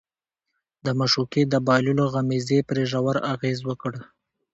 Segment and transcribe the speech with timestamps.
[0.85, 3.93] د معشوقې د بايللو غمېزې پرې ژور اغېز وکړ.